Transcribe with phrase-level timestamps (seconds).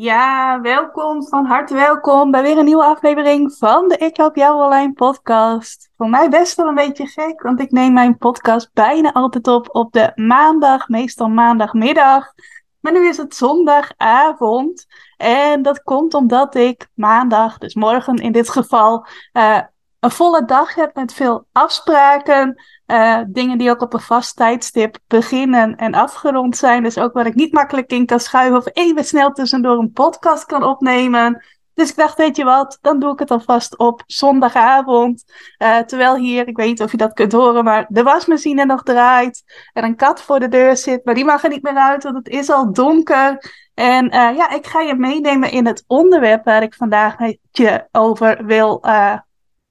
[0.00, 4.64] Ja, welkom, van harte welkom bij weer een nieuwe aflevering van de Ik Help Jou
[4.64, 5.90] Online podcast.
[5.96, 9.68] Voor mij best wel een beetje gek, want ik neem mijn podcast bijna altijd op
[9.72, 12.32] op de maandag, meestal maandagmiddag.
[12.80, 18.50] Maar nu is het zondagavond en dat komt omdat ik maandag, dus morgen in dit
[18.50, 19.60] geval, uh,
[20.00, 22.62] een volle dag heb met veel afspraken.
[22.86, 26.82] Uh, dingen die ook op een vast tijdstip beginnen en afgerond zijn.
[26.82, 30.44] Dus ook waar ik niet makkelijk in kan schuiven of even snel tussendoor een podcast
[30.44, 31.44] kan opnemen.
[31.74, 35.24] Dus ik dacht, weet je wat, dan doe ik het alvast op zondagavond.
[35.58, 38.82] Uh, terwijl hier, ik weet niet of je dat kunt horen, maar de wasmachine nog
[38.82, 39.42] draait.
[39.72, 42.16] En een kat voor de deur zit, maar die mag er niet meer uit, want
[42.16, 43.52] het is al donker.
[43.74, 47.88] En uh, ja, ik ga je meenemen in het onderwerp waar ik vandaag met je
[47.92, 48.84] over wil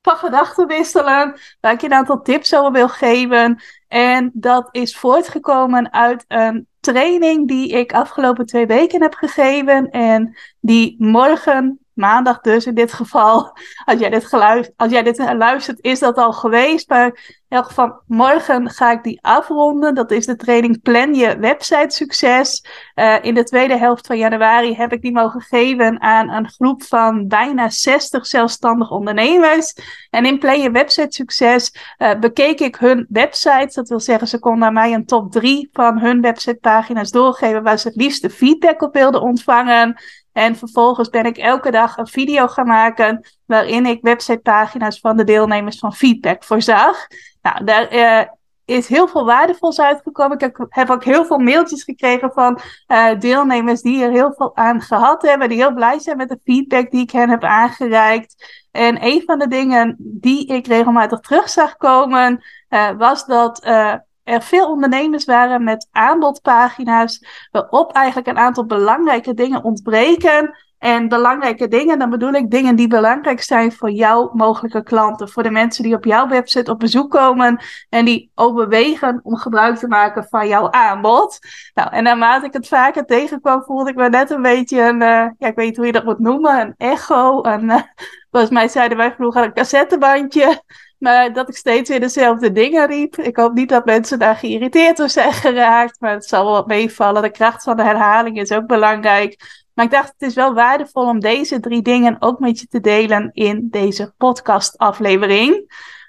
[0.08, 3.62] van gedachten wisselen, waar ik je een aantal tips over wil geven.
[3.88, 10.38] En dat is voortgekomen uit een training die ik afgelopen twee weken heb gegeven en
[10.60, 14.34] die morgen maandag dus in dit geval, als jij dit,
[14.76, 16.90] als jij dit luistert, is dat al geweest.
[16.90, 19.96] Maar in elk geval, morgen ga ik die afronden.
[19.96, 22.66] Dat is de training Plan je website succes.
[22.96, 26.84] Uh, in de tweede helft van januari heb ik die mogen geven aan een groep
[26.84, 29.74] van bijna 60 zelfstandig ondernemers.
[30.10, 33.74] En in Plan je website succes uh, bekeek ik hun websites.
[33.74, 37.80] Dat wil zeggen, ze konden aan mij een top 3 van hun websitepagina's doorgeven waar
[37.80, 40.02] ze het liefste feedback op wilden ontvangen.
[40.38, 45.24] En vervolgens ben ik elke dag een video gaan maken waarin ik websitepagina's van de
[45.24, 47.08] deelnemers van feedback voorzag.
[47.42, 48.22] Nou, daar uh,
[48.66, 50.40] is heel veel waardevols uitgekomen.
[50.40, 54.82] Ik heb ook heel veel mailtjes gekregen van uh, deelnemers die er heel veel aan
[54.82, 58.66] gehad hebben, die heel blij zijn met de feedback die ik hen heb aangereikt.
[58.72, 63.66] En een van de dingen die ik regelmatig terug zag komen, uh, was dat
[64.28, 70.56] er veel ondernemers waren met aanbodpagina's waarop eigenlijk een aantal belangrijke dingen ontbreken.
[70.78, 75.30] En belangrijke dingen, dan bedoel ik dingen die belangrijk zijn voor jouw mogelijke klanten.
[75.30, 79.78] Voor de mensen die op jouw website op bezoek komen en die overwegen om gebruik
[79.78, 81.40] te maken van jouw aanbod.
[81.74, 85.28] Nou, en naarmate ik het vaker tegenkwam, voelde ik me net een beetje een, uh,
[85.38, 87.44] ja, ik weet niet hoe je dat moet noemen, een echo.
[87.44, 87.82] Een, uh,
[88.32, 90.62] volgens mij zeiden wij vroeger een cassettebandje.
[90.98, 93.16] Maar dat ik steeds weer dezelfde dingen riep.
[93.16, 96.00] Ik hoop niet dat mensen daar geïrriteerd door zijn geraakt.
[96.00, 97.22] Maar het zal wel wat meevallen.
[97.22, 99.66] De kracht van de herhaling is ook belangrijk.
[99.74, 102.80] Maar ik dacht, het is wel waardevol om deze drie dingen ook met je te
[102.80, 105.66] delen in deze podcastaflevering.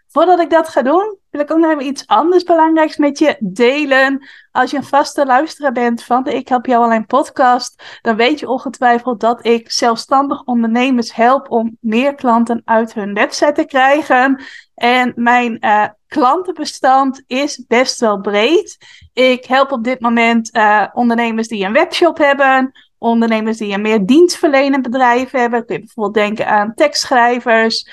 [0.09, 3.37] Voordat ik dat ga doen, wil ik ook nog even iets anders belangrijks met je
[3.41, 4.29] delen.
[4.53, 8.41] Als je een vaste luisteraar bent van de Ik Help Jou Alleen podcast, dan weet
[8.41, 14.43] je ongetwijfeld dat ik zelfstandig ondernemers help om meer klanten uit hun website te krijgen.
[14.79, 18.79] En mijn uh, klantenbestand is best wel breed.
[19.13, 24.07] Ik help op dit moment uh, ondernemers die een webshop hebben, ondernemers die een meer
[24.07, 25.67] dienstverlenend bedrijf hebben.
[25.67, 27.91] Kun je bijvoorbeeld denken aan tekstschrijvers,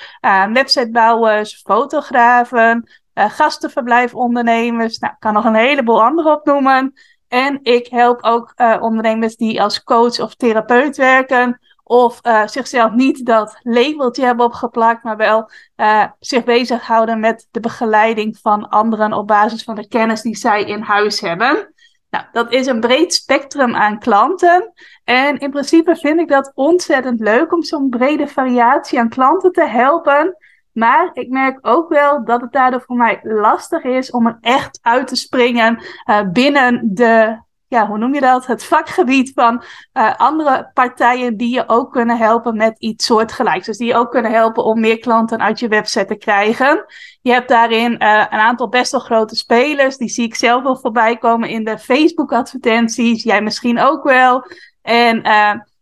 [0.53, 5.00] websitebouwers, fotografen, uh, gastenverblijfondernemers.
[5.00, 6.94] Nou, ik kan nog een heleboel andere opnoemen.
[7.28, 11.59] En ik help ook ondernemers die als coach of therapeut werken.
[11.88, 17.59] Of uh, zichzelf niet dat labeltje hebben opgeplakt, maar wel uh, zich bezighouden met de
[17.59, 21.74] begeleiding van anderen op basis van de kennis die zij in huis hebben.
[22.09, 24.74] Nou, dat is een breed spectrum aan klanten.
[25.03, 29.66] En in principe vind ik dat ontzettend leuk om zo'n brede variatie aan klanten te
[29.66, 30.38] helpen.
[30.72, 34.80] Maar ik merk ook wel dat het daardoor voor mij lastig is om er echt
[34.81, 38.45] uit te springen uh, binnen de, ja, hoe noem je dat?
[38.45, 39.63] Het vakgebied van
[39.94, 43.65] uh, andere partijen die je ook kunnen helpen met iets soortgelijks.
[43.65, 46.85] Dus die ook kunnen helpen om meer klanten uit je website te krijgen.
[47.21, 49.97] Je hebt daarin uh, een aantal best wel grote spelers.
[49.97, 53.23] Die zie ik zelf wel voorbij komen in de Facebook-advertenties.
[53.23, 54.45] Jij misschien ook wel.
[54.81, 55.23] En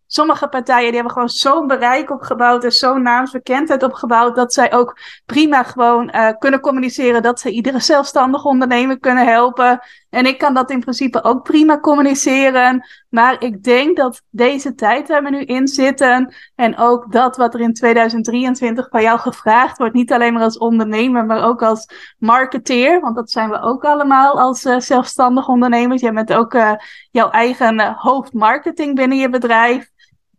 [0.07, 4.97] sommige partijen die hebben gewoon zo'n bereik opgebouwd en zo'n naamsbekendheid opgebouwd dat zij ook
[5.25, 9.79] prima gewoon kunnen communiceren dat ze iedere zelfstandig ondernemer kunnen helpen.
[10.13, 12.87] En ik kan dat in principe ook prima communiceren.
[13.09, 17.53] Maar ik denk dat deze tijd waar we nu in zitten en ook dat wat
[17.53, 21.89] er in 2023 van jou gevraagd wordt, niet alleen maar als ondernemer, maar ook als
[22.17, 26.01] marketeer, want dat zijn we ook allemaal als uh, zelfstandig ondernemers.
[26.01, 26.71] Jij bent ook uh,
[27.11, 29.91] jouw eigen hoofdmarketing binnen je bedrijf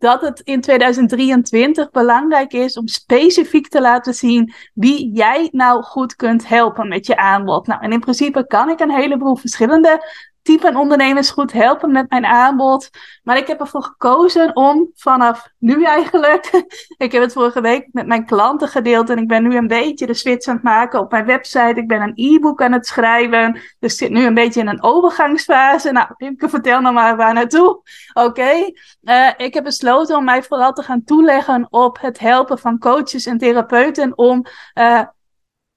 [0.04, 6.16] dat het in 2023 belangrijk is om specifiek te laten zien wie jij nou goed
[6.16, 7.66] kunt helpen met je aanbod.
[7.66, 10.00] Nou, en in principe kan ik een heleboel verschillende
[10.44, 12.90] type ondernemers goed helpen met mijn aanbod.
[13.22, 16.64] Maar ik heb ervoor gekozen om vanaf nu eigenlijk,
[17.04, 20.06] ik heb het vorige week met mijn klanten gedeeld en ik ben nu een beetje
[20.06, 21.74] de switch aan het maken op mijn website.
[21.80, 25.92] Ik ben een e-book aan het schrijven, dus zit nu een beetje in een overgangsfase.
[25.92, 27.82] Nou, ik vertel nou maar waar naartoe.
[28.12, 28.70] Oké,
[29.02, 33.26] eh, ik heb besloten om mij vooral te gaan toeleggen op het helpen van coaches
[33.26, 34.44] en therapeuten om
[34.74, 35.00] uh,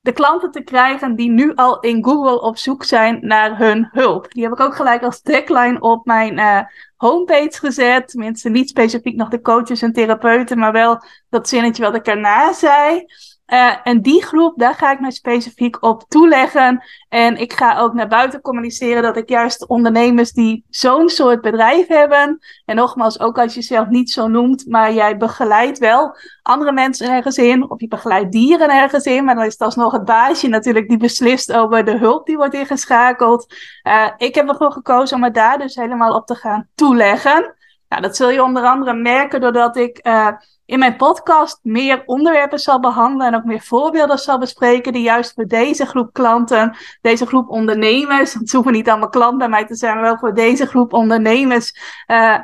[0.08, 4.32] de klanten te krijgen die nu al in Google op zoek zijn naar hun hulp.
[4.32, 6.60] Die heb ik ook gelijk als tagline op mijn uh,
[6.96, 8.08] homepage gezet.
[8.08, 12.54] Tenminste, niet specifiek nog de coaches en therapeuten, maar wel dat zinnetje wat ik erna
[12.54, 13.06] zei.
[13.54, 16.84] Uh, en die groep, daar ga ik mij specifiek op toeleggen.
[17.10, 21.88] En ik ga ook naar buiten communiceren dat ik juist ondernemers die zo'n soort bedrijf
[21.88, 22.40] hebben.
[22.66, 27.12] En nogmaals, ook als je jezelf niet zo noemt, maar jij begeleidt wel andere mensen
[27.12, 27.70] ergens in.
[27.70, 29.24] Of je begeleidt dieren ergens in.
[29.24, 32.54] Maar dan is het alsnog het baasje natuurlijk die beslist over de hulp die wordt
[32.54, 33.54] ingeschakeld.
[33.84, 37.57] Uh, ik heb ervoor gekozen om me daar dus helemaal op te gaan toeleggen.
[37.90, 40.28] Nou, dat zul je onder andere merken doordat ik uh,
[40.66, 45.34] in mijn podcast meer onderwerpen zal behandelen en ook meer voorbeelden zal bespreken die juist
[45.34, 49.76] voor deze groep klanten, deze groep ondernemers, het hoeven niet allemaal klanten bij mij te
[49.76, 52.38] zijn, maar wel voor deze groep ondernemers uh,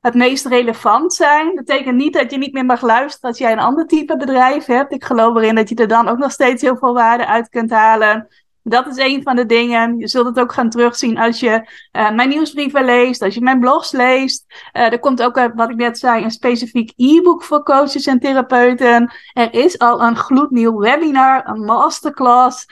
[0.00, 1.46] het meest relevant zijn.
[1.46, 4.64] Dat betekent niet dat je niet meer mag luisteren als jij een ander type bedrijf
[4.64, 4.92] hebt.
[4.92, 7.70] Ik geloof erin dat je er dan ook nog steeds heel veel waarde uit kunt
[7.70, 8.28] halen.
[8.62, 9.98] Dat is een van de dingen.
[9.98, 13.60] Je zult het ook gaan terugzien als je uh, mijn nieuwsbrieven leest, als je mijn
[13.60, 14.44] blogs leest.
[14.72, 19.12] Uh, er komt ook, wat ik net zei, een specifiek e-book voor coaches en therapeuten.
[19.32, 22.66] Er is al een gloednieuw webinar, een masterclass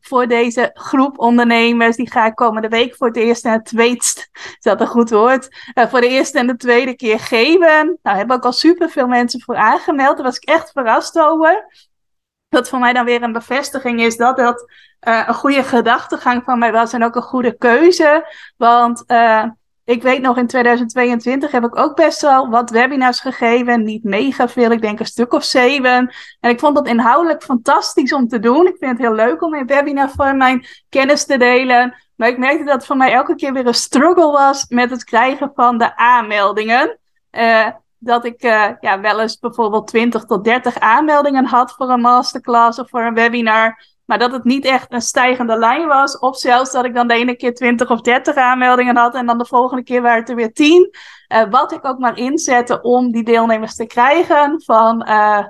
[0.00, 1.96] voor deze groep ondernemers.
[1.96, 4.30] Die ga ik komende week voor het eerst en het is
[4.60, 7.98] dat een goed woord, voor de eerste en de tweede keer geven.
[8.02, 10.16] Nou, hebben ook al superveel mensen voor aangemeld.
[10.16, 11.86] Daar was ik echt verrast over.
[12.48, 14.66] Dat voor mij dan weer een bevestiging is dat dat
[15.00, 18.34] uh, een goede gedachtegang van mij was en ook een goede keuze.
[18.56, 19.44] Want uh,
[19.84, 23.82] ik weet nog in 2022 heb ik ook best wel wat webinars gegeven.
[23.82, 26.14] Niet mega veel, ik denk een stuk of zeven.
[26.40, 28.66] En ik vond dat inhoudelijk fantastisch om te doen.
[28.66, 31.94] Ik vind het heel leuk om in webinar voor mijn kennis te delen.
[32.16, 35.04] Maar ik merkte dat het voor mij elke keer weer een struggle was met het
[35.04, 36.98] krijgen van de aanmeldingen.
[37.30, 37.68] Uh,
[37.98, 38.42] dat ik
[38.80, 43.14] ja, wel eens bijvoorbeeld 20 tot 30 aanmeldingen had voor een masterclass of voor een
[43.14, 43.78] webinar.
[44.08, 46.18] Maar dat het niet echt een stijgende lijn was.
[46.18, 49.14] Of zelfs dat ik dan de ene keer 20 of 30 aanmeldingen had.
[49.14, 50.90] En dan de volgende keer waren het er weer 10.
[51.28, 54.62] Uh, wat ik ook maar inzette om die deelnemers te krijgen.
[54.64, 55.44] Van uh,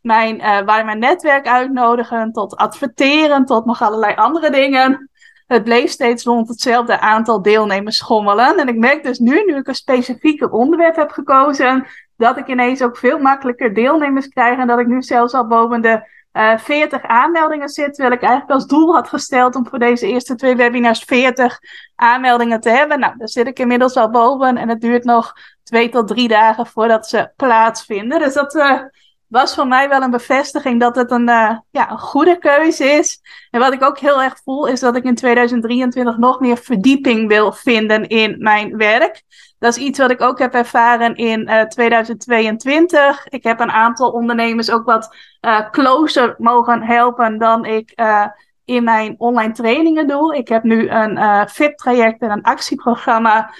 [0.00, 2.32] mijn, uh, waar mijn netwerk uitnodigen.
[2.32, 3.44] Tot adverteren.
[3.44, 5.10] Tot nog allerlei andere dingen.
[5.46, 8.58] Het bleef steeds rond hetzelfde aantal deelnemers schommelen.
[8.58, 11.86] En ik merk dus nu, nu ik een specifieke onderwerp heb gekozen.
[12.16, 14.58] Dat ik ineens ook veel makkelijker deelnemers krijg.
[14.58, 17.94] En dat ik nu zelfs al boven de uh, eh, 40 aanmeldingen zit.
[17.94, 21.58] Terwijl ik eigenlijk als doel had gesteld om voor deze eerste twee webinars 40
[21.94, 23.00] aanmeldingen te hebben.
[23.00, 24.56] Nou, daar zit ik inmiddels al boven.
[24.56, 28.18] En het duurt nog twee tot drie dagen voordat ze plaatsvinden.
[28.18, 28.80] Dus dat uh,
[29.26, 33.20] was voor mij wel een bevestiging dat het een, uh, ja, een goede keuze is.
[33.50, 37.28] En wat ik ook heel erg voel, is dat ik in 2023 nog meer verdieping
[37.28, 39.22] wil vinden in mijn werk.
[39.58, 43.26] Dat is iets wat ik ook heb ervaren in uh, 2022.
[43.28, 48.26] Ik heb een aantal ondernemers ook wat uh, closer mogen helpen dan ik uh,
[48.64, 50.36] in mijn online trainingen doe.
[50.36, 53.50] Ik heb nu een VIP-traject en een actieprogramma.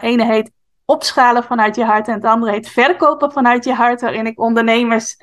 [0.00, 0.50] ene heet
[0.84, 5.16] opschalen vanuit je hart en het andere heet verkopen vanuit je hart, waarin ik ondernemers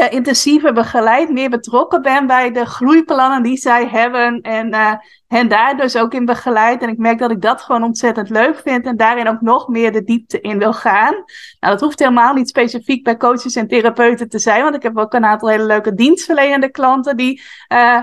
[0.00, 4.92] ja, intensiever begeleid, meer betrokken ben bij de groeiplannen die zij hebben en uh,
[5.26, 6.82] hen daar dus ook in begeleid.
[6.82, 9.92] En ik merk dat ik dat gewoon ontzettend leuk vind en daarin ook nog meer
[9.92, 11.12] de diepte in wil gaan.
[11.12, 11.24] Nou,
[11.72, 15.12] dat hoeft helemaal niet specifiek bij coaches en therapeuten te zijn, want ik heb ook
[15.12, 18.02] een aantal hele leuke dienstverlenende klanten die uh,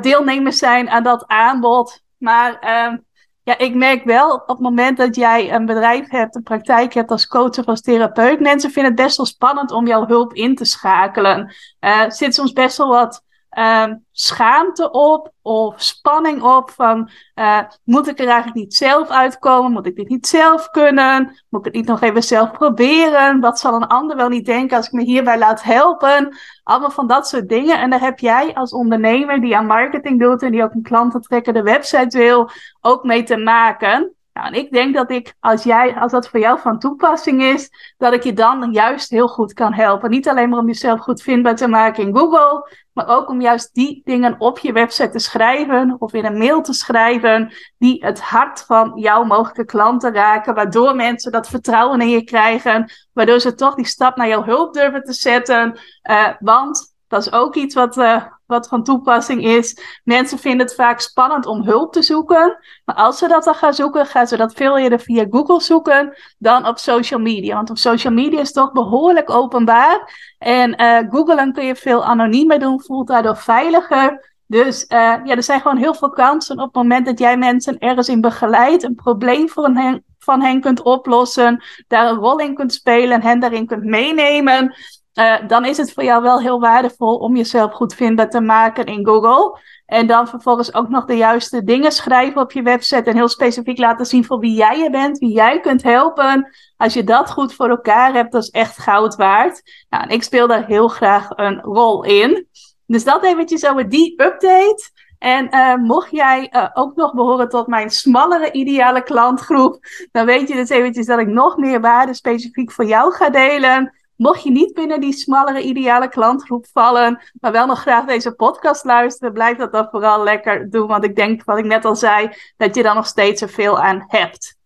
[0.00, 2.02] deelnemers zijn aan dat aanbod.
[2.18, 2.96] Maar ehm,
[3.44, 7.10] ja, ik merk wel op het moment dat jij een bedrijf hebt, een praktijk hebt
[7.10, 10.54] als coach of als therapeut, mensen vinden het best wel spannend om jouw hulp in
[10.54, 11.54] te schakelen.
[11.80, 13.22] Uh, zit soms best wel wat
[13.58, 19.72] uh, schaamte op of spanning op van uh, moet ik er eigenlijk niet zelf uitkomen?
[19.72, 21.24] Moet ik dit niet zelf kunnen?
[21.48, 23.40] Moet ik het niet nog even zelf proberen?
[23.40, 26.36] Wat zal een ander wel niet denken als ik me hierbij laat helpen?
[26.62, 27.80] Allemaal van dat soort dingen.
[27.80, 31.20] En daar heb jij als ondernemer die aan marketing doet en die ook een klanten
[31.20, 34.14] trekken de website wil, ook mee te maken.
[34.32, 37.70] Nou, en ik denk dat ik, als, jij, als dat voor jou van toepassing is,
[37.96, 40.10] dat ik je dan juist heel goed kan helpen.
[40.10, 43.74] Niet alleen maar om jezelf goed vindbaar te maken in Google, maar ook om juist
[43.74, 48.20] die dingen op je website te schrijven of in een mail te schrijven die het
[48.20, 53.54] hart van jouw mogelijke klanten raken, waardoor mensen dat vertrouwen in je krijgen, waardoor ze
[53.54, 55.78] toch die stap naar jouw hulp durven te zetten.
[56.10, 60.00] Uh, want dat is ook iets wat, uh, wat van toepassing is.
[60.04, 62.58] Mensen vinden het vaak spannend om hulp te zoeken.
[62.84, 66.16] Maar als ze dat dan gaan zoeken, gaan ze dat veel eerder via Google zoeken
[66.38, 67.54] dan op social media.
[67.54, 70.12] Want op social media is het toch behoorlijk openbaar.
[70.38, 74.34] En uh, googlen kun je veel anoniemer doen, voelt daardoor veiliger.
[74.46, 77.78] Dus uh, ja, er zijn gewoon heel veel kansen op het moment dat jij mensen
[77.78, 82.54] ergens in begeleidt, een probleem voor hen, van hen kunt oplossen, daar een rol in
[82.54, 84.74] kunt spelen en hen daarin kunt meenemen.
[85.14, 88.84] Uh, dan is het voor jou wel heel waardevol om jezelf goed vindbaar te maken
[88.84, 89.58] in Google.
[89.86, 93.10] En dan vervolgens ook nog de juiste dingen schrijven op je website.
[93.10, 96.52] En heel specifiek laten zien voor wie jij je bent, wie jij kunt helpen.
[96.76, 99.62] Als je dat goed voor elkaar hebt, dat is echt goud waard.
[99.88, 102.46] Nou, ik speel daar heel graag een rol in.
[102.86, 104.90] Dus dat eventjes over die update.
[105.18, 109.78] En uh, mocht jij uh, ook nog behoren tot mijn smallere ideale klantgroep,
[110.12, 113.92] dan weet je dus eventjes dat ik nog meer waarde specifiek voor jou ga delen.
[114.22, 118.84] Mocht je niet binnen die smallere ideale klantgroep vallen, maar wel nog graag deze podcast
[118.84, 120.86] luisteren, blijf dat dan vooral lekker doen.
[120.86, 123.80] Want ik denk, wat ik net al zei, dat je dan nog steeds er veel
[123.80, 124.56] aan hebt.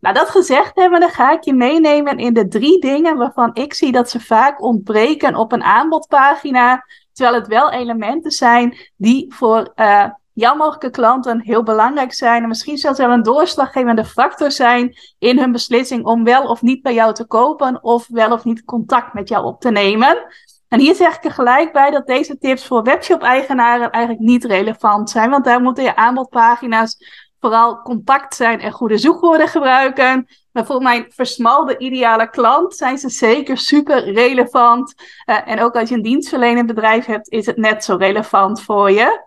[0.00, 3.74] Nou, dat gezegd hebben, dan ga ik je meenemen in de drie dingen waarvan ik
[3.74, 6.84] zie dat ze vaak ontbreken op een aanbodpagina.
[7.12, 12.42] Terwijl het wel elementen zijn die voor uh, jouw klanten heel belangrijk zijn.
[12.42, 16.82] En misschien zelfs wel een doorslaggevende factor zijn in hun beslissing om wel of niet
[16.82, 20.26] bij jou te kopen of wel of niet contact met jou op te nemen.
[20.68, 25.10] En hier zeg ik er gelijk bij dat deze tips voor webshop-eigenaren eigenlijk niet relevant
[25.10, 26.96] zijn, want daar moeten je aanbodpagina's
[27.40, 30.26] vooral compact zijn en goede zoekwoorden gebruiken.
[30.52, 34.94] Maar voor mijn versmalde ideale klant zijn ze zeker super relevant.
[35.26, 38.90] Uh, en ook als je een dienstverlenend bedrijf hebt, is het net zo relevant voor
[38.90, 39.25] je.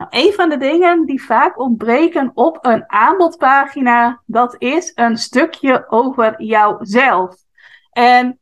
[0.00, 5.84] Nou, een van de dingen die vaak ontbreken op een aanbodpagina, dat is een stukje
[5.88, 7.36] over jouzelf.
[7.90, 8.38] En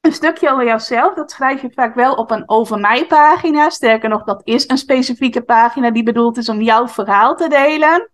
[0.00, 3.70] een stukje over jouzelf, dat schrijf je vaak wel op een over mij pagina.
[3.70, 8.10] Sterker nog, dat is een specifieke pagina die bedoeld is om jouw verhaal te delen.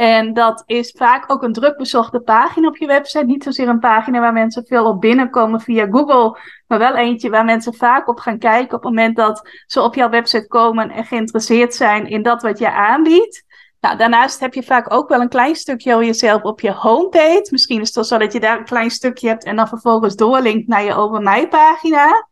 [0.00, 3.24] En dat is vaak ook een druk bezochte pagina op je website.
[3.24, 7.44] Niet zozeer een pagina waar mensen veel op binnenkomen via Google, maar wel eentje waar
[7.44, 11.04] mensen vaak op gaan kijken op het moment dat ze op jouw website komen en
[11.04, 13.44] geïnteresseerd zijn in dat wat je aanbiedt.
[13.80, 17.48] Nou, daarnaast heb je vaak ook wel een klein stukje over jezelf op je homepage.
[17.50, 20.16] Misschien is het wel zo dat je daar een klein stukje hebt en dan vervolgens
[20.16, 22.26] doorlinkt naar je over mij pagina.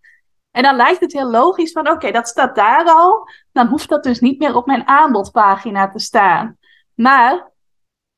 [0.50, 3.28] En dan lijkt het heel logisch van oké, dat staat daar al.
[3.52, 6.56] Dan hoeft dat dus niet meer op mijn aanbodpagina te staan.
[6.94, 7.56] Maar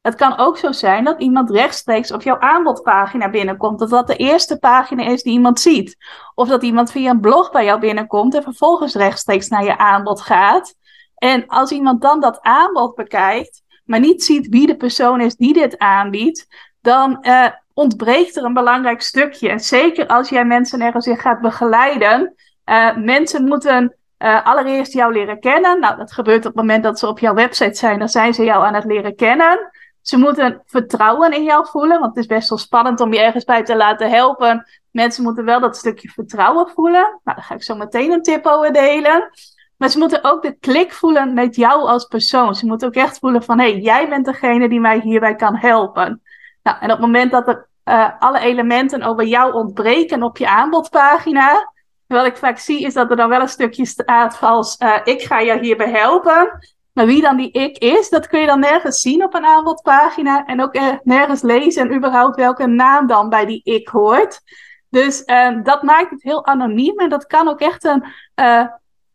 [0.00, 3.78] het kan ook zo zijn dat iemand rechtstreeks op jouw aanbodpagina binnenkomt.
[3.78, 5.96] Dat dat de eerste pagina is die iemand ziet.
[6.34, 10.20] Of dat iemand via een blog bij jou binnenkomt en vervolgens rechtstreeks naar je aanbod
[10.20, 10.74] gaat.
[11.14, 15.52] En als iemand dan dat aanbod bekijkt, maar niet ziet wie de persoon is die
[15.52, 16.46] dit aanbiedt,
[16.80, 19.48] dan uh, ontbreekt er een belangrijk stukje.
[19.48, 22.34] En zeker als jij mensen ergens in gaat begeleiden.
[22.64, 25.80] Uh, mensen moeten uh, allereerst jou leren kennen.
[25.80, 27.98] Nou, dat gebeurt op het moment dat ze op jouw website zijn.
[27.98, 29.70] Dan zijn ze jou aan het leren kennen.
[30.02, 33.44] Ze moeten vertrouwen in jou voelen, want het is best wel spannend om je ergens
[33.44, 34.66] bij te laten helpen.
[34.90, 37.02] Mensen moeten wel dat stukje vertrouwen voelen.
[37.02, 39.30] Nou, daar ga ik zo meteen een tip over delen.
[39.76, 42.54] Maar ze moeten ook de klik voelen met jou als persoon.
[42.54, 45.56] Ze moeten ook echt voelen van, hé, hey, jij bent degene die mij hierbij kan
[45.56, 46.22] helpen.
[46.62, 50.48] Nou, en op het moment dat er uh, alle elementen over jou ontbreken op je
[50.48, 51.72] aanbodpagina,
[52.06, 55.22] wat ik vaak zie is dat er dan wel een stukje staat als uh, ik
[55.22, 56.58] ga jou hierbij helpen.
[56.92, 60.46] Maar wie dan die ik is, dat kun je dan nergens zien op een aanbodpagina.
[60.46, 64.40] En ook uh, nergens lezen en überhaupt welke naam dan bij die ik hoort.
[64.88, 66.98] Dus uh, dat maakt het heel anoniem.
[66.98, 68.04] En dat kan ook echt een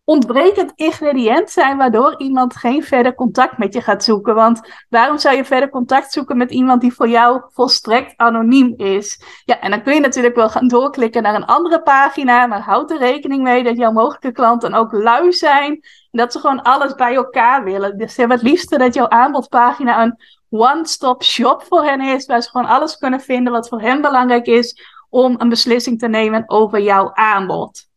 [0.06, 4.36] ontbrekend ingrediënt zijn waardoor iemand geen verder contact met je gaat zoeken.
[4.36, 9.24] Want waarom zou je verder contact zoeken met iemand die voor jou volstrekt anoniem is?
[9.46, 12.92] Ja, en dan kun je natuurlijk wel gaan doorklikken naar een andere pagina, maar houd
[12.92, 15.72] er rekening mee dat jouw mogelijke klanten ook lui zijn.
[15.72, 17.98] En dat ze gewoon alles bij elkaar willen.
[17.98, 20.18] Dus ze hebben het liefste dat jouw aanbodpagina een
[20.50, 24.46] one-stop shop voor hen is, waar ze gewoon alles kunnen vinden wat voor hen belangrijk
[24.46, 27.94] is om een beslissing te nemen over jouw aanbod.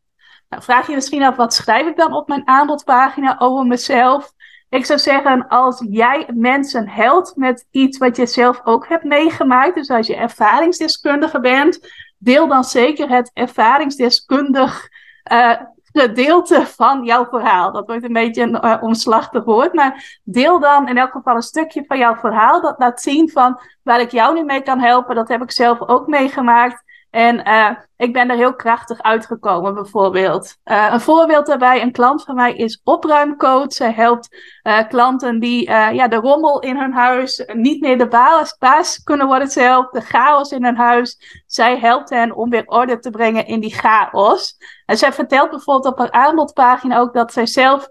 [0.49, 4.33] Nou, vraag je misschien af, wat schrijf ik dan op mijn aanbodpagina over mezelf?
[4.69, 9.75] Ik zou zeggen, als jij mensen helpt met iets wat je zelf ook hebt meegemaakt,
[9.75, 14.89] dus als je ervaringsdeskundige bent, deel dan zeker het ervaringsdeskundig
[15.33, 15.55] uh,
[15.93, 17.73] gedeelte van jouw verhaal.
[17.73, 21.43] Dat wordt een beetje een uh, omslachtig woord, maar deel dan in elk geval een
[21.43, 22.61] stukje van jouw verhaal.
[22.61, 25.15] Dat laat zien van waar ik jou nu mee kan helpen.
[25.15, 26.83] Dat heb ik zelf ook meegemaakt.
[27.11, 30.57] En uh, ik ben er heel krachtig uitgekomen, bijvoorbeeld.
[30.65, 33.73] Uh, een voorbeeld daarbij, een klant van mij is opruimcoach.
[33.73, 38.57] Zij helpt uh, klanten die ja, de rommel in hun huis niet meer de baas,
[38.59, 41.43] baas kunnen worden zelf, de chaos in hun huis.
[41.47, 44.57] Zij helpt hen om weer orde te brengen in die chaos.
[44.87, 47.89] En zij vertelt bijvoorbeeld op haar aanbodpagina ook dat zij zelf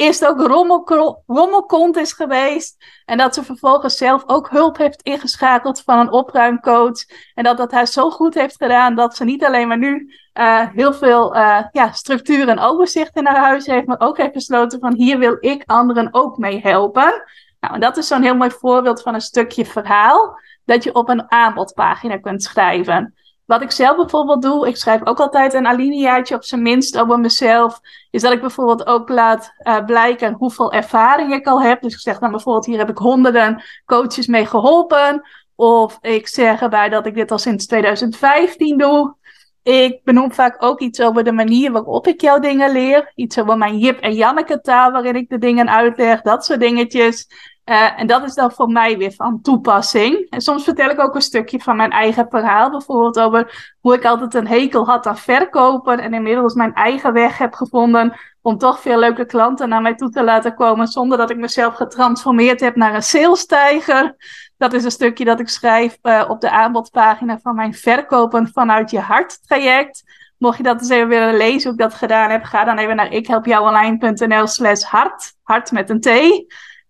[0.00, 2.84] eerst ook rommel, rommelkont is geweest.
[3.04, 7.04] En dat ze vervolgens zelf ook hulp heeft ingeschakeld van een opruimcoach.
[7.34, 10.68] En dat dat haar zo goed heeft gedaan dat ze niet alleen maar nu uh,
[10.74, 14.80] heel veel uh, ja, structuur en overzicht in haar huis heeft, maar ook heeft besloten
[14.80, 17.22] van hier wil ik anderen ook mee helpen.
[17.60, 21.08] Nou, en dat is zo'n heel mooi voorbeeld van een stukje verhaal dat je op
[21.08, 23.14] een aanbodpagina kunt schrijven.
[23.50, 27.18] Wat ik zelf bijvoorbeeld doe, ik schrijf ook altijd een alineaatje op zijn minst over
[27.18, 27.80] mezelf.
[28.10, 31.82] Is dat ik bijvoorbeeld ook laat uh, blijken hoeveel ervaring ik al heb.
[31.82, 35.22] Dus ik zeg dan bijvoorbeeld, hier heb ik honderden coaches mee geholpen.
[35.54, 39.14] Of ik zeg erbij dat ik dit al sinds 2015 doe.
[39.62, 43.12] Ik benoem vaak ook iets over de manier waarop ik jouw dingen leer.
[43.14, 46.20] Iets over mijn Jip en Janneke taal waarin ik de dingen uitleg.
[46.20, 47.26] Dat soort dingetjes.
[47.64, 50.26] Uh, en dat is dan voor mij weer van toepassing.
[50.30, 52.70] En soms vertel ik ook een stukje van mijn eigen verhaal.
[52.70, 55.98] Bijvoorbeeld over hoe ik altijd een hekel had aan verkopen.
[55.98, 60.10] En inmiddels mijn eigen weg heb gevonden om toch veel leuke klanten naar mij toe
[60.10, 60.86] te laten komen.
[60.86, 64.16] Zonder dat ik mezelf getransformeerd heb naar een salestijger.
[64.60, 68.90] Dat is een stukje dat ik schrijf uh, op de aanbodpagina van mijn Verkopen vanuit
[68.90, 70.02] je hart traject.
[70.38, 72.96] Mocht je dat eens even willen lezen hoe ik dat gedaan heb, ga dan even
[72.96, 75.32] naar ikhelpjouonline.nl slash hart.
[75.42, 76.04] Hart met een T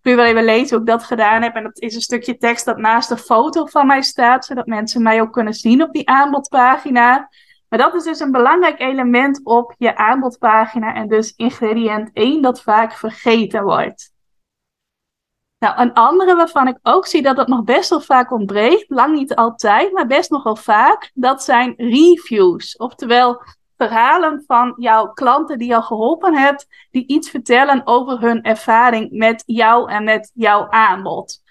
[0.00, 1.54] kun je wel even lezen hoe ik dat gedaan heb.
[1.54, 5.02] En dat is een stukje tekst dat naast de foto van mij staat, zodat mensen
[5.02, 7.28] mij ook kunnen zien op die aanbodpagina.
[7.68, 12.62] Maar dat is dus een belangrijk element op je aanbodpagina en dus ingrediënt 1 dat
[12.62, 14.12] vaak vergeten wordt.
[15.60, 19.14] Nou, een andere waarvan ik ook zie dat het nog best wel vaak ontbreekt, lang
[19.14, 22.76] niet altijd, maar best nogal vaak, dat zijn reviews.
[22.76, 23.42] Oftewel
[23.76, 29.42] verhalen van jouw klanten die al geholpen hebt, die iets vertellen over hun ervaring met
[29.46, 31.42] jou en met jouw aanbod.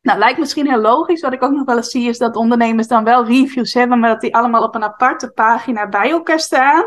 [0.00, 1.20] Nou, lijkt misschien heel logisch.
[1.20, 4.10] Wat ik ook nog wel eens zie, is dat ondernemers dan wel reviews hebben, maar
[4.10, 6.84] dat die allemaal op een aparte pagina bij elkaar staan.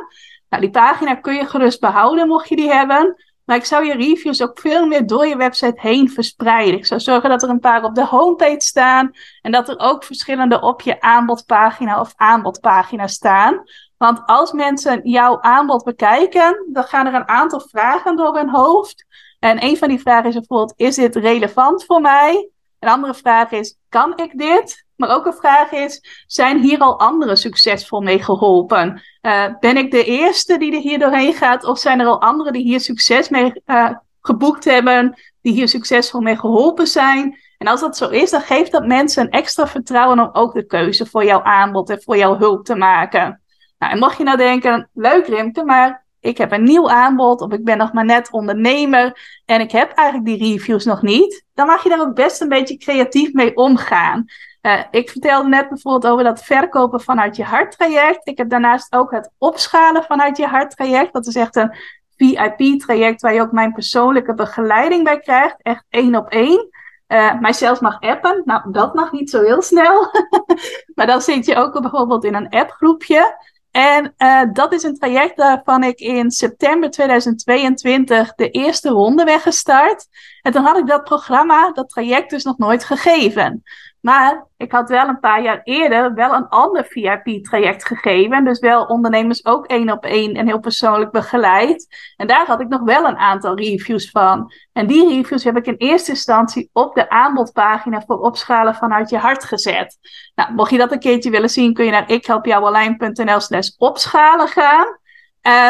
[0.50, 3.16] Nou, die pagina kun je gerust behouden, mocht je die hebben.
[3.46, 6.78] Maar ik zou je reviews ook veel meer door je website heen verspreiden.
[6.78, 9.12] Ik zou zorgen dat er een paar op de homepage staan.
[9.42, 13.64] En dat er ook verschillende op je aanbodpagina of aanbodpagina staan.
[13.98, 19.06] Want als mensen jouw aanbod bekijken, dan gaan er een aantal vragen door hun hoofd.
[19.40, 22.50] En een van die vragen is bijvoorbeeld: is dit relevant voor mij?
[22.86, 24.86] Een andere vraag is: kan ik dit?
[24.96, 29.02] Maar ook een vraag is: zijn hier al anderen succesvol mee geholpen?
[29.22, 31.64] Uh, ben ik de eerste die er hier doorheen gaat?
[31.64, 33.90] Of zijn er al anderen die hier succes mee uh,
[34.22, 37.38] geboekt hebben, die hier succesvol mee geholpen zijn?
[37.58, 40.66] En als dat zo is, dan geeft dat mensen een extra vertrouwen om ook de
[40.66, 43.42] keuze voor jouw aanbod en voor jouw hulp te maken.
[43.78, 47.52] Nou, en mocht je nou denken, leuk Rimke, maar ik heb een nieuw aanbod of
[47.52, 51.68] ik ben nog maar net ondernemer en ik heb eigenlijk die reviews nog niet, dan
[51.68, 54.26] mag je daar ook best een beetje creatief mee omgaan.
[54.62, 58.28] Uh, ik vertelde net bijvoorbeeld over dat verkopen vanuit je harttraject.
[58.28, 61.14] Ik heb daarnaast ook het opschalen vanuit je harttraject.
[61.14, 61.76] Dat is echt een
[62.18, 65.56] VIP-traject waar je ook mijn persoonlijke begeleiding bij krijgt.
[65.62, 66.70] Echt één op één.
[67.08, 68.42] Uh, mijzelf mag appen.
[68.46, 70.12] Nou, dat mag niet zo heel snel.
[70.96, 73.36] maar dan zit je ook bijvoorbeeld in een appgroepje.
[73.76, 79.40] En uh, dat is een traject waarvan ik in september 2022 de eerste ronde ben
[79.40, 80.08] gestart.
[80.42, 83.64] En toen had ik dat programma, dat traject dus nog nooit gegeven.
[84.06, 88.46] Maar ik had wel een paar jaar eerder wel een ander VIP-traject gegeven.
[88.46, 91.88] Dus wel ondernemers ook één op één en heel persoonlijk begeleid.
[92.16, 94.52] En daar had ik nog wel een aantal reviews van.
[94.74, 99.18] En die reviews heb ik in eerste instantie op de aanbodpagina voor opschalen vanuit je
[99.18, 99.98] hart gezet.
[100.36, 104.98] Nou, mocht je dat een keertje willen zien, kun je naar ikhelpjouwonline.nl slash opschalen gaan.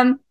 [0.05, 0.23] Um,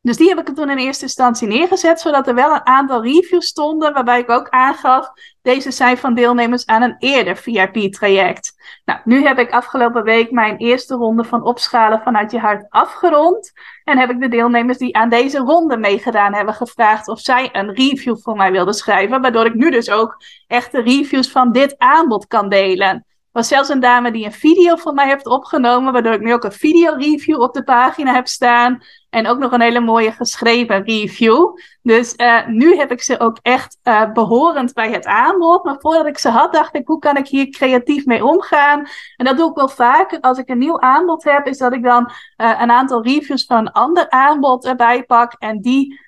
[0.00, 3.46] dus die heb ik toen in eerste instantie neergezet, zodat er wel een aantal reviews
[3.46, 5.10] stonden, waarbij ik ook aangaf,
[5.42, 8.52] deze zijn van deelnemers aan een eerder VIP-traject.
[8.84, 13.52] Nou, nu heb ik afgelopen week mijn eerste ronde van opschalen vanuit je hart afgerond.
[13.84, 17.74] En heb ik de deelnemers die aan deze ronde meegedaan hebben gevraagd of zij een
[17.74, 22.26] review voor mij wilden schrijven, waardoor ik nu dus ook echte reviews van dit aanbod
[22.26, 23.06] kan delen.
[23.32, 26.44] Was zelfs een dame die een video van mij heeft opgenomen, waardoor ik nu ook
[26.44, 28.82] een video-review op de pagina heb staan.
[29.10, 31.56] En ook nog een hele mooie geschreven review.
[31.82, 35.64] Dus uh, nu heb ik ze ook echt uh, behorend bij het aanbod.
[35.64, 38.86] Maar voordat ik ze had, dacht ik, hoe kan ik hier creatief mee omgaan?
[39.16, 41.82] En dat doe ik wel vaker als ik een nieuw aanbod heb, is dat ik
[41.82, 45.32] dan uh, een aantal reviews van een ander aanbod erbij pak.
[45.38, 46.00] En die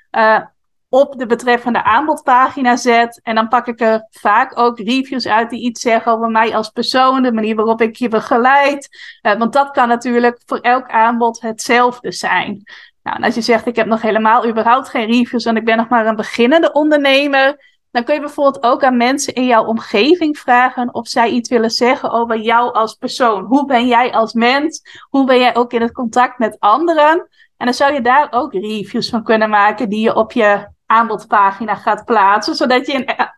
[0.90, 3.20] op de betreffende aanbodpagina zet.
[3.22, 6.68] En dan pak ik er vaak ook reviews uit die iets zeggen over mij als
[6.68, 8.88] persoon, de manier waarop ik je begeleid.
[9.22, 12.62] Uh, want dat kan natuurlijk voor elk aanbod hetzelfde zijn.
[13.02, 15.76] Nou, en als je zegt, ik heb nog helemaal überhaupt geen reviews en ik ben
[15.76, 20.38] nog maar een beginnende ondernemer, dan kun je bijvoorbeeld ook aan mensen in jouw omgeving
[20.38, 23.44] vragen of zij iets willen zeggen over jou als persoon.
[23.44, 24.82] Hoe ben jij als mens?
[25.08, 27.28] Hoe ben jij ook in het contact met anderen?
[27.56, 31.74] En dan zou je daar ook reviews van kunnen maken die je op je aanbodpagina
[31.74, 32.54] gaat plaatsen.
[32.54, 33.28] Zodat je in e-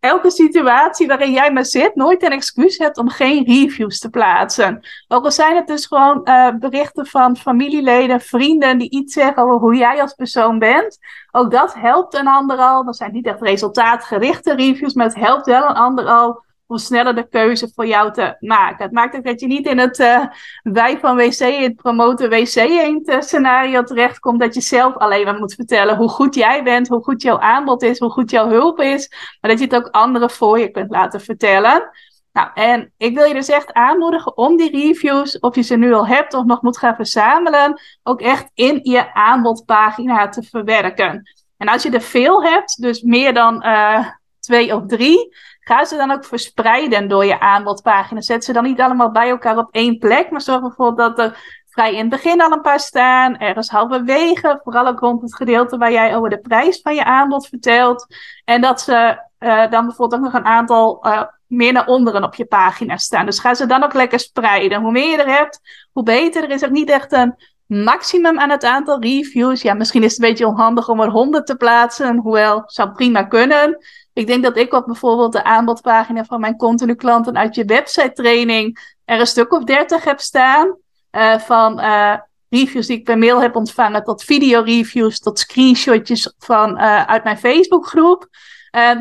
[0.00, 4.80] elke situatie waarin jij maar zit, nooit een excuus hebt om geen reviews te plaatsen.
[5.08, 9.58] Ook al zijn het dus gewoon uh, berichten van familieleden, vrienden die iets zeggen over
[9.58, 10.98] hoe jij als persoon bent.
[11.30, 12.84] Ook dat helpt een ander al.
[12.84, 17.14] Dat zijn niet echt resultaatgerichte reviews, maar het helpt wel een ander al om sneller
[17.14, 18.84] de keuze voor jou te maken.
[18.84, 20.24] Het maakt ook dat je niet in het uh,
[20.62, 24.40] wij van wc, het promoten wc eend uh, scenario terechtkomt.
[24.40, 27.82] Dat je zelf alleen maar moet vertellen hoe goed jij bent, hoe goed jouw aanbod
[27.82, 29.08] is, hoe goed jouw hulp is.
[29.40, 31.90] Maar dat je het ook anderen voor je kunt laten vertellen.
[32.32, 35.92] Nou, en ik wil je dus echt aanmoedigen om die reviews, of je ze nu
[35.92, 41.22] al hebt of nog moet gaan verzamelen, ook echt in je aanbodpagina te verwerken.
[41.56, 44.06] En als je er veel hebt, dus meer dan uh,
[44.40, 48.20] twee of drie, Ga ze dan ook verspreiden door je aanbodpagina.
[48.20, 51.60] Zet ze dan niet allemaal bij elkaar op één plek, maar zorg bijvoorbeeld dat er
[51.70, 55.76] vrij in het begin al een paar staan, ergens halverwege, vooral ook rond het gedeelte
[55.76, 58.06] waar jij over de prijs van je aanbod vertelt.
[58.44, 62.34] En dat ze uh, dan bijvoorbeeld ook nog een aantal uh, meer naar onderen op
[62.34, 63.26] je pagina staan.
[63.26, 64.80] Dus ga ze dan ook lekker spreiden.
[64.80, 65.60] Hoe meer je er hebt,
[65.92, 66.42] hoe beter.
[66.42, 67.34] Er is ook niet echt een
[67.66, 69.62] maximum aan het aantal reviews.
[69.62, 73.22] Ja, misschien is het een beetje onhandig om er 100 te plaatsen, hoewel zou prima
[73.22, 73.78] kunnen.
[74.20, 78.12] Ik denk dat ik op bijvoorbeeld de aanbodpagina van mijn continu klanten uit je website
[78.12, 80.76] training er een stuk of 30 heb staan.
[81.12, 82.14] Uh, van uh,
[82.48, 87.38] reviews die ik per mail heb ontvangen, tot video-reviews, tot screenshotjes van, uh, uit mijn
[87.38, 88.28] Facebookgroep.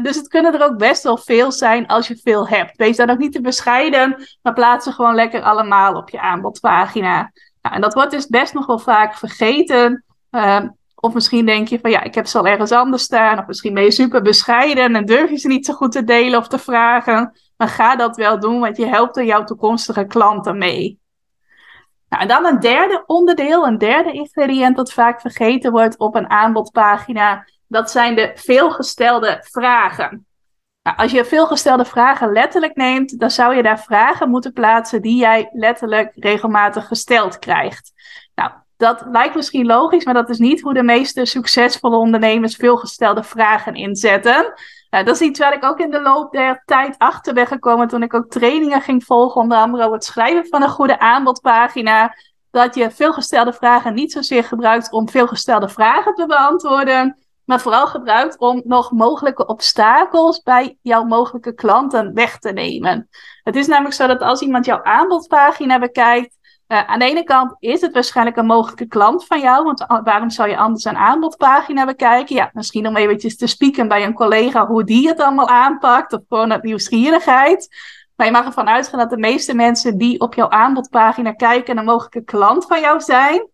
[0.01, 2.77] dus het kunnen er ook best wel veel zijn als je veel hebt.
[2.77, 7.31] Wees dan ook niet te bescheiden, maar plaats ze gewoon lekker allemaal op je aanbodpagina.
[7.61, 10.03] Nou, en dat wordt dus best nog wel vaak vergeten.
[10.31, 10.61] Uh,
[11.01, 13.39] of misschien denk je van ja, ik heb ze al ergens anders staan.
[13.39, 16.39] Of misschien ben je super bescheiden en durf je ze niet zo goed te delen
[16.39, 17.33] of te vragen.
[17.57, 20.99] Maar ga dat wel doen, want je helpt er jouw toekomstige klanten mee.
[22.09, 26.29] Nou, en dan een derde onderdeel, een derde ingrediënt dat vaak vergeten wordt op een
[26.29, 27.45] aanbodpagina.
[27.67, 30.27] Dat zijn de veelgestelde vragen.
[30.81, 35.17] Nou, als je veelgestelde vragen letterlijk neemt, dan zou je daar vragen moeten plaatsen die
[35.17, 37.91] jij letterlijk regelmatig gesteld krijgt.
[38.35, 43.23] Nou, dat lijkt misschien logisch, maar dat is niet hoe de meeste succesvolle ondernemers veelgestelde
[43.23, 44.53] vragen inzetten.
[44.89, 47.87] Uh, dat is iets waar ik ook in de loop der tijd achter ben gekomen
[47.87, 52.15] toen ik ook trainingen ging volgen, onder andere het schrijven van een goede aanbodpagina.
[52.51, 58.37] Dat je veelgestelde vragen niet zozeer gebruikt om veelgestelde vragen te beantwoorden, maar vooral gebruikt
[58.37, 63.09] om nog mogelijke obstakels bij jouw mogelijke klanten weg te nemen.
[63.43, 66.38] Het is namelijk zo dat als iemand jouw aanbodpagina bekijkt,
[66.69, 70.29] uh, aan de ene kant is het waarschijnlijk een mogelijke klant van jou, want waarom
[70.29, 72.35] zou je anders een aanbodpagina bekijken?
[72.35, 76.21] Ja, misschien om eventjes te spieken bij een collega hoe die het allemaal aanpakt, of
[76.29, 77.67] gewoon uit nieuwsgierigheid.
[78.15, 81.85] Maar je mag ervan uitgaan dat de meeste mensen die op jouw aanbodpagina kijken een
[81.85, 83.49] mogelijke klant van jou zijn.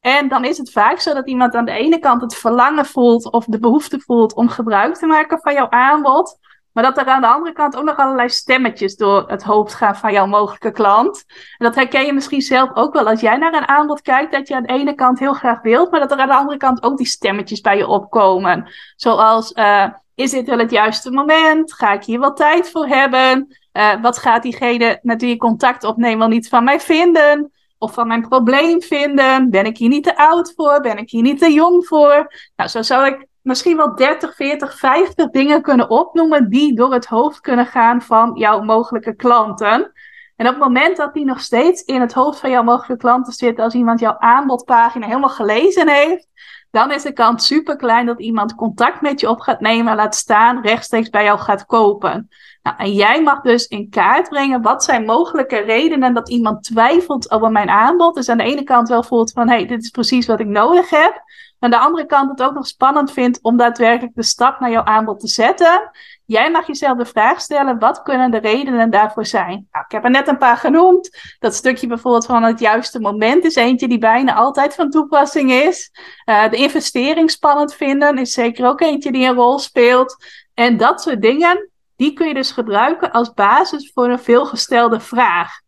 [0.00, 3.30] En dan is het vaak zo dat iemand aan de ene kant het verlangen voelt
[3.30, 6.38] of de behoefte voelt om gebruik te maken van jouw aanbod.
[6.72, 9.96] Maar dat er aan de andere kant ook nog allerlei stemmetjes door het hoofd gaan
[9.96, 11.24] van jouw mogelijke klant.
[11.28, 14.48] En dat herken je misschien zelf ook wel als jij naar een aanbod kijkt, dat
[14.48, 16.82] je aan de ene kant heel graag wilt, maar dat er aan de andere kant
[16.82, 18.72] ook die stemmetjes bij je opkomen.
[18.96, 21.72] Zoals, uh, is dit wel het juiste moment?
[21.72, 23.56] Ga ik hier wel tijd voor hebben?
[23.72, 27.52] Uh, wat gaat diegene met wie ik contact opneem wel niet van mij vinden?
[27.78, 29.50] Of van mijn probleem vinden?
[29.50, 30.80] Ben ik hier niet te oud voor?
[30.80, 32.32] Ben ik hier niet te jong voor?
[32.56, 37.06] Nou, zo zou ik misschien wel 30, 40, 50 dingen kunnen opnoemen die door het
[37.06, 39.92] hoofd kunnen gaan van jouw mogelijke klanten.
[40.36, 43.32] En op het moment dat die nog steeds in het hoofd van jouw mogelijke klanten
[43.32, 46.26] zit, als iemand jouw aanbodpagina helemaal gelezen heeft,
[46.70, 50.14] dan is de kans super klein dat iemand contact met je op gaat nemen, laat
[50.14, 52.28] staan, rechtstreeks bij jou gaat kopen.
[52.62, 57.30] Nou, en jij mag dus in kaart brengen wat zijn mogelijke redenen dat iemand twijfelt
[57.30, 58.14] over mijn aanbod.
[58.14, 60.46] Dus aan de ene kant wel voelt van, hé, hey, dit is precies wat ik
[60.46, 61.22] nodig heb.
[61.62, 64.84] Aan de andere kant het ook nog spannend vindt om daadwerkelijk de stap naar jouw
[64.84, 65.90] aanbod te zetten,
[66.24, 69.68] jij mag jezelf de vraag stellen: wat kunnen de redenen daarvoor zijn?
[69.72, 71.36] Nou, ik heb er net een paar genoemd.
[71.38, 75.90] Dat stukje bijvoorbeeld van het juiste moment is eentje die bijna altijd van toepassing is.
[76.26, 80.16] Uh, de investering spannend vinden is zeker ook eentje die een rol speelt.
[80.54, 85.60] En dat soort dingen, die kun je dus gebruiken als basis voor een veelgestelde vraag.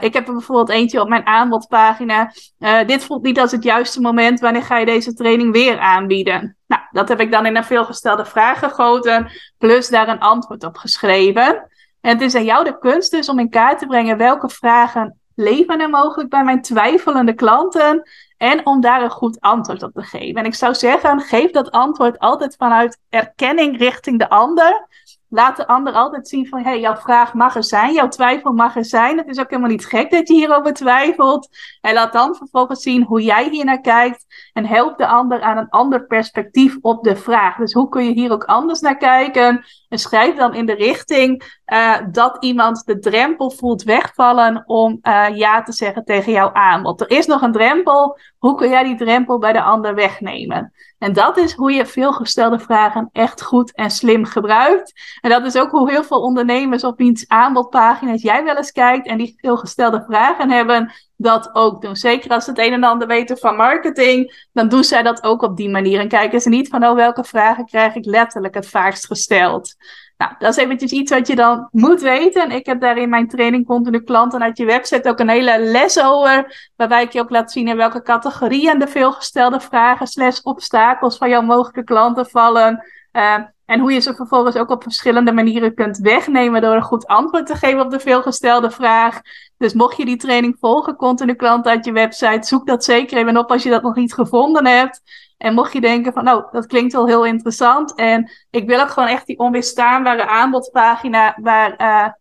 [0.00, 2.32] Ik heb er bijvoorbeeld eentje op mijn aanbodpagina.
[2.58, 4.40] Uh, dit voelt niet als het juiste moment.
[4.40, 6.56] Wanneer ga je deze training weer aanbieden?
[6.66, 9.30] Nou, dat heb ik dan in een veelgestelde vraag gegoten.
[9.58, 11.70] Plus daar een antwoord op geschreven.
[12.00, 15.20] En het is aan jou de kunst dus om in kaart te brengen welke vragen
[15.34, 18.02] leven er mogelijk bij mijn twijfelende klanten.
[18.36, 20.34] En om daar een goed antwoord op te geven.
[20.34, 24.86] En ik zou zeggen, geef dat antwoord altijd vanuit erkenning richting de ander
[25.32, 28.76] laat de ander altijd zien van, hey, jouw vraag mag er zijn, jouw twijfel mag
[28.76, 29.18] er zijn.
[29.18, 31.48] Het is ook helemaal niet gek dat je hierover twijfelt.
[31.80, 35.56] En laat dan vervolgens zien hoe jij hier naar kijkt en help de ander aan
[35.56, 37.56] een ander perspectief op de vraag.
[37.56, 39.64] Dus hoe kun je hier ook anders naar kijken?
[39.92, 45.26] En schrijf dan in de richting uh, dat iemand de drempel voelt wegvallen om uh,
[45.34, 47.00] ja te zeggen tegen jouw aanbod.
[47.00, 48.18] Er is nog een drempel.
[48.38, 50.72] Hoe kun jij die drempel bij de ander wegnemen?
[50.98, 54.92] En dat is hoe je veelgestelde vragen echt goed en slim gebruikt.
[55.20, 59.06] En dat is ook hoe heel veel ondernemers op wiens aanbodpagina's jij wel eens kijkt
[59.06, 61.96] en die veelgestelde vragen hebben, dat ook doen.
[61.96, 65.42] Zeker als ze het een en ander weten van marketing, dan doen zij dat ook
[65.42, 66.00] op die manier.
[66.00, 69.74] En kijken ze niet van, oh, welke vragen krijg ik letterlijk het vaakst gesteld.
[70.16, 72.42] Nou, dat is eventjes iets wat je dan moet weten.
[72.42, 75.58] En ik heb daar in mijn training continu klanten uit je website ook een hele
[75.58, 76.70] les over.
[76.76, 81.28] Waarbij ik je ook laat zien in welke categorieën de veelgestelde vragen slash obstakels van
[81.28, 82.84] jouw mogelijke klanten vallen.
[83.12, 83.38] Uh,
[83.72, 87.46] en hoe je ze vervolgens ook op verschillende manieren kunt wegnemen door een goed antwoord
[87.46, 89.20] te geven op de veelgestelde vraag.
[89.56, 93.36] Dus mocht je die training volgen, continu klant uit je website, zoek dat zeker even
[93.36, 95.00] op als je dat nog niet gevonden hebt.
[95.38, 97.94] En mocht je denken van, nou, dat klinkt wel heel interessant.
[97.94, 102.12] En ik wil ook gewoon echt die onweerstaanbare aanbodpagina waar uh,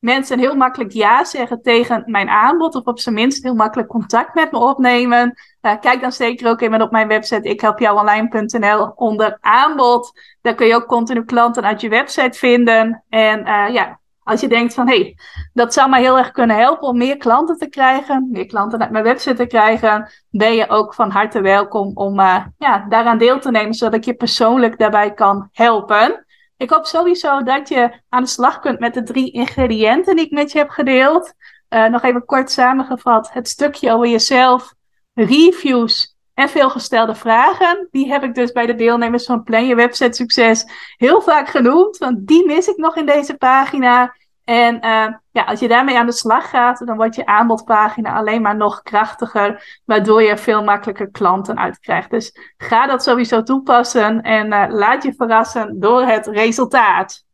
[0.00, 2.74] mensen heel makkelijk ja zeggen tegen mijn aanbod.
[2.74, 5.38] Of op zijn minst heel makkelijk contact met me opnemen.
[5.62, 10.12] Uh, kijk dan zeker ook even op mijn website ikhelpjouonline.nl onder aanbod.
[10.42, 13.04] Daar kun je ook continu klanten uit je website vinden.
[13.08, 15.16] En uh, ja, als je denkt van, hé, hey,
[15.52, 18.90] dat zou mij heel erg kunnen helpen om meer klanten te krijgen, meer klanten naar
[18.90, 23.40] mijn website te krijgen, ben je ook van harte welkom om uh, ja, daaraan deel
[23.40, 26.24] te nemen, zodat ik je persoonlijk daarbij kan helpen.
[26.60, 30.30] Ik hoop sowieso dat je aan de slag kunt met de drie ingrediënten die ik
[30.30, 31.32] met je heb gedeeld.
[31.70, 34.74] Uh, nog even kort samengevat, het stukje over jezelf,
[35.14, 37.88] reviews en veelgestelde vragen.
[37.90, 40.64] Die heb ik dus bij de deelnemers van Plan Je Website Succes
[40.96, 44.14] heel vaak genoemd, want die mis ik nog in deze pagina.
[44.44, 48.42] En uh, ja, als je daarmee aan de slag gaat, dan wordt je aanbodpagina alleen
[48.42, 52.10] maar nog krachtiger, waardoor je veel makkelijker klanten uitkrijgt.
[52.10, 57.24] Dus ga dat sowieso toepassen en uh, laat je verrassen door het resultaat.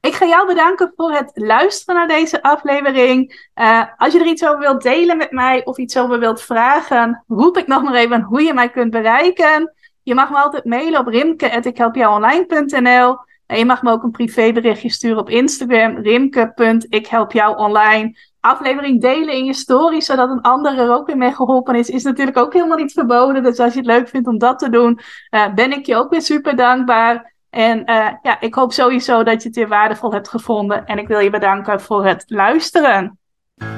[0.00, 3.48] Ik ga jou bedanken voor het luisteren naar deze aflevering.
[3.54, 7.24] Uh, als je er iets over wilt delen met mij of iets over wilt vragen,
[7.26, 9.74] roep ik nog maar even hoe je mij kunt bereiken.
[10.02, 15.18] Je mag me altijd mailen op rimke.ikhelpjouonline.nl en je mag me ook een privéberichtje sturen
[15.18, 18.16] op Instagram, rimke.ikhelpjouonline.
[18.40, 22.02] Aflevering delen in je story, zodat een ander er ook weer mee geholpen is, is
[22.02, 23.42] natuurlijk ook helemaal niet verboden.
[23.42, 26.10] Dus als je het leuk vindt om dat te doen, uh, ben ik je ook
[26.10, 27.34] weer super dankbaar.
[27.50, 30.84] En uh, ja, ik hoop sowieso dat je het weer waardevol hebt gevonden.
[30.84, 33.18] En ik wil je bedanken voor het luisteren.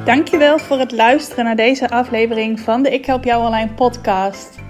[0.04, 4.69] Dankjewel voor het luisteren naar deze aflevering van de Ik Help Jou Online podcast.